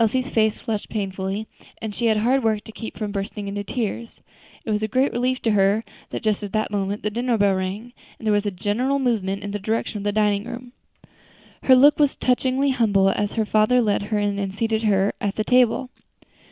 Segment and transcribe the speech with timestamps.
[0.00, 1.46] Elsie's face flushed painfully,
[1.80, 4.20] and she had hard work to keep from bursting into tears.
[4.64, 7.54] It was a great relief to her that just at that moment the dinner bell
[7.54, 10.72] rang, and there was a general movement in the direction of the dining room.
[11.62, 15.36] Her look was touchingly humble as her father led her in and seated her at
[15.36, 15.88] the table.